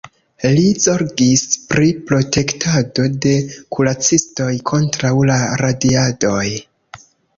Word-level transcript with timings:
Li 0.51 0.61
zorgis 0.85 1.43
pri 1.73 1.89
protektado 2.11 3.05
de 3.25 3.35
kuracistoj 3.77 4.49
kontraŭ 4.73 5.13
la 5.33 5.37
radiadoj. 5.63 6.45